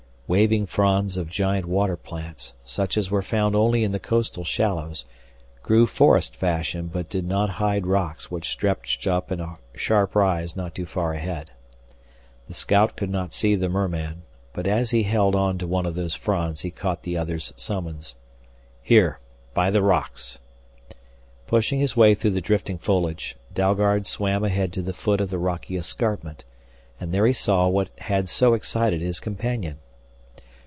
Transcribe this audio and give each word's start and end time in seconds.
Waving 0.33 0.65
fronds 0.65 1.17
of 1.17 1.27
giant 1.27 1.65
water 1.65 1.97
plants, 1.97 2.53
such 2.63 2.95
as 2.95 3.11
were 3.11 3.21
found 3.21 3.53
only 3.53 3.83
in 3.83 3.91
the 3.91 3.99
coastal 3.99 4.45
shallows, 4.45 5.03
grew 5.61 5.85
forest 5.85 6.37
fashion 6.37 6.87
but 6.87 7.09
did 7.09 7.25
not 7.27 7.49
hide 7.49 7.85
rocks 7.85 8.31
which 8.31 8.47
stretched 8.47 9.05
up 9.07 9.29
in 9.29 9.41
a 9.41 9.57
sharp 9.75 10.15
rise 10.15 10.55
not 10.55 10.73
too 10.73 10.85
far 10.85 11.11
ahead. 11.11 11.51
The 12.47 12.53
scout 12.53 12.95
could 12.95 13.09
not 13.09 13.33
see 13.33 13.55
the 13.55 13.67
merman, 13.67 14.21
but 14.53 14.65
as 14.67 14.91
he 14.91 15.03
held 15.03 15.35
onto 15.35 15.67
one 15.67 15.85
of 15.85 15.95
those 15.95 16.15
fronds 16.15 16.61
he 16.61 16.71
caught 16.71 17.03
the 17.03 17.17
other's 17.17 17.51
summons: 17.57 18.15
"Here 18.81 19.19
by 19.53 19.69
the 19.69 19.83
rocks!" 19.83 20.39
Pushing 21.45 21.79
his 21.81 21.97
way 21.97 22.15
through 22.15 22.31
the 22.31 22.39
drifting 22.39 22.77
foliage, 22.77 23.35
Dalgard 23.53 24.07
swam 24.07 24.45
ahead 24.45 24.71
to 24.71 24.81
the 24.81 24.93
foot 24.93 25.19
of 25.19 25.29
the 25.29 25.37
rocky 25.37 25.75
escarpment. 25.75 26.45
And 27.01 27.13
there 27.13 27.25
he 27.27 27.33
saw 27.33 27.67
what 27.67 27.89
had 27.99 28.29
so 28.29 28.53
excited 28.53 29.01
his 29.01 29.19
companion. 29.19 29.79